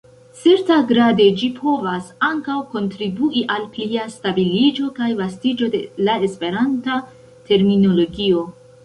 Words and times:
Certagrade 0.37 1.25
ĝi 1.41 1.49
povas 1.57 2.07
ankaŭ 2.27 2.55
kontribui 2.71 3.43
al 3.57 3.67
plia 3.75 4.05
stabiliĝo 4.13 4.89
kaj 5.01 5.11
vastiĝo 5.21 5.69
de 5.77 5.83
la 6.09 6.17
Esperanta 6.29 6.97
terminologio. 7.53 8.43